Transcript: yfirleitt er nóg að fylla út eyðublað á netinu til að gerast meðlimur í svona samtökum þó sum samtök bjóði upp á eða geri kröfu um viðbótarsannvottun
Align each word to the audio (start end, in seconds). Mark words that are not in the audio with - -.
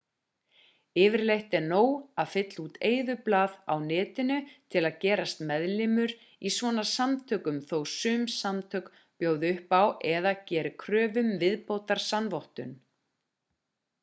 yfirleitt 0.99 1.51
er 1.57 1.65
nóg 1.65 1.97
að 2.21 2.29
fylla 2.35 2.61
út 2.63 2.77
eyðublað 2.87 3.57
á 3.73 3.75
netinu 3.83 4.37
til 4.75 4.81
að 4.89 4.95
gerast 5.03 5.43
meðlimur 5.51 6.15
í 6.49 6.51
svona 6.55 6.85
samtökum 6.93 7.59
þó 7.73 7.77
sum 7.95 8.23
samtök 8.37 8.87
bjóði 9.23 9.51
upp 9.59 9.75
á 9.81 9.83
eða 10.15 10.35
geri 10.53 10.71
kröfu 10.85 11.23
um 11.25 11.31
viðbótarsannvottun 11.45 12.73